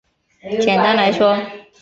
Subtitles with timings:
[0.61, 1.37] 简单来说